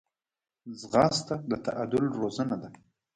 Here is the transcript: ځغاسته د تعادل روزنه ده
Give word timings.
ځغاسته 0.79 1.35
د 1.49 1.51
تعادل 1.65 2.03
روزنه 2.19 2.55
ده 2.61 2.69